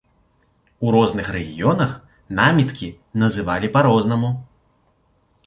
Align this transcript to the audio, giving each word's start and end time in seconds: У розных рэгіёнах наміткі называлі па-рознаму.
У 0.85 0.93
розных 0.95 1.25
рэгіёнах 1.35 1.91
наміткі 2.41 2.89
называлі 3.25 3.71
па-рознаму. 3.79 4.35